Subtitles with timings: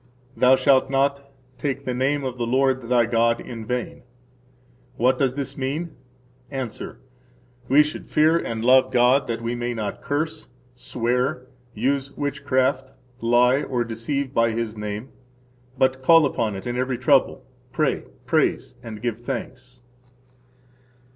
[0.35, 1.29] Thou shalt not
[1.59, 4.01] take the name of the Lord, thy God, in vain.
[4.97, 5.95] What does this mean?
[6.49, 6.97] –Answer:
[7.69, 11.45] We should fear and love God that we may not curse, swear,
[11.75, 15.09] use witchcraft, lie, or deceive by His name,
[15.77, 19.81] but call upon it in every trouble, pray, praise, and give thanks.